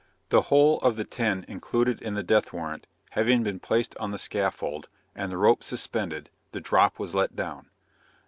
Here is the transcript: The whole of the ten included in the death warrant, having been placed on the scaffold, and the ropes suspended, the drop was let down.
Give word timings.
The 0.29 0.41
whole 0.41 0.79
of 0.79 0.95
the 0.95 1.05
ten 1.05 1.45
included 1.47 2.01
in 2.01 2.15
the 2.15 2.23
death 2.23 2.51
warrant, 2.51 2.87
having 3.11 3.43
been 3.43 3.59
placed 3.59 3.95
on 3.99 4.09
the 4.09 4.17
scaffold, 4.17 4.89
and 5.13 5.31
the 5.31 5.37
ropes 5.37 5.67
suspended, 5.67 6.31
the 6.53 6.59
drop 6.59 6.97
was 6.97 7.13
let 7.13 7.35
down. 7.35 7.69